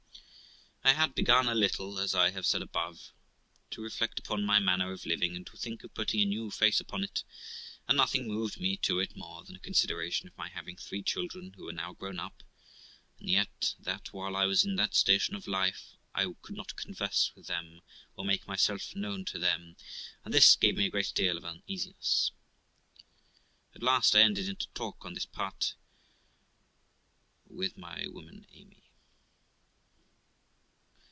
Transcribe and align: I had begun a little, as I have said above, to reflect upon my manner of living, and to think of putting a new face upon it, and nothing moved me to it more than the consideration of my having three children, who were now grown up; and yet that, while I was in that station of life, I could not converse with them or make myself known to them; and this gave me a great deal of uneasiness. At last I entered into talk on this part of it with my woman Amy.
I 0.83 0.93
had 0.93 1.13
begun 1.13 1.47
a 1.47 1.53
little, 1.53 1.99
as 1.99 2.15
I 2.15 2.31
have 2.31 2.43
said 2.45 2.63
above, 2.63 3.13
to 3.69 3.83
reflect 3.83 4.17
upon 4.17 4.43
my 4.43 4.57
manner 4.57 4.91
of 4.91 5.05
living, 5.05 5.35
and 5.35 5.45
to 5.45 5.55
think 5.55 5.83
of 5.83 5.93
putting 5.93 6.21
a 6.21 6.25
new 6.25 6.49
face 6.49 6.79
upon 6.79 7.03
it, 7.03 7.23
and 7.87 7.95
nothing 7.95 8.27
moved 8.27 8.59
me 8.59 8.77
to 8.77 8.99
it 8.99 9.15
more 9.15 9.43
than 9.43 9.53
the 9.53 9.59
consideration 9.59 10.27
of 10.27 10.35
my 10.37 10.49
having 10.49 10.75
three 10.77 11.03
children, 11.03 11.53
who 11.53 11.65
were 11.65 11.71
now 11.71 11.93
grown 11.93 12.19
up; 12.19 12.41
and 13.19 13.29
yet 13.29 13.75
that, 13.77 14.11
while 14.11 14.35
I 14.35 14.45
was 14.47 14.63
in 14.65 14.75
that 14.77 14.95
station 14.95 15.35
of 15.35 15.45
life, 15.45 15.93
I 16.15 16.25
could 16.41 16.57
not 16.57 16.75
converse 16.75 17.31
with 17.35 17.45
them 17.45 17.81
or 18.15 18.25
make 18.25 18.47
myself 18.47 18.95
known 18.95 19.23
to 19.25 19.37
them; 19.39 19.77
and 20.25 20.33
this 20.33 20.55
gave 20.55 20.77
me 20.77 20.87
a 20.87 20.91
great 20.91 21.11
deal 21.13 21.37
of 21.37 21.45
uneasiness. 21.45 22.31
At 23.75 23.83
last 23.83 24.15
I 24.15 24.21
entered 24.23 24.47
into 24.49 24.67
talk 24.69 25.05
on 25.05 25.13
this 25.13 25.27
part 25.27 25.75
of 27.45 27.51
it 27.51 27.55
with 27.55 27.77
my 27.77 28.07
woman 28.07 28.47
Amy. 28.51 28.79